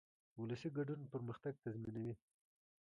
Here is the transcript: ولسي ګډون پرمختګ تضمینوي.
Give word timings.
ولسي 0.41 0.69
ګډون 0.77 1.01
پرمختګ 1.13 1.53
تضمینوي. 1.65 2.13